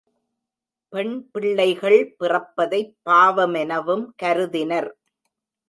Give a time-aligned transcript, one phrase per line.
[0.93, 4.91] பெண் பிள்ளைகள் பிறப்பதைப் பாவமெனவும் கருதினர்.